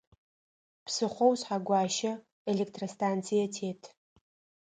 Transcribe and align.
Псыхъоу 0.85 1.33
Шъхьэгуащэ 1.39 2.11
электростанцие 2.51 3.45
тет. 3.55 3.81